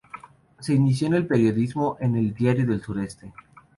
Se 0.61 0.73
inició 0.73 1.05
en 1.09 1.13
el 1.13 1.27
periodismo 1.27 1.97
en 1.99 2.15
el 2.15 2.33
Diario 2.33 2.65
del 2.65 2.81
Sureste. 2.81 3.33